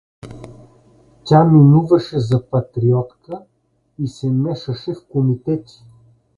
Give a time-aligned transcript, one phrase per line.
[1.25, 3.41] Тя минуваше за патриотка
[3.99, 5.83] и се мешаше в комитети.